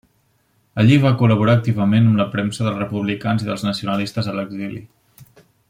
[0.83, 4.83] Allí va col·laborar activament amb la premsa dels republicans i dels nacionalistes a l'exili.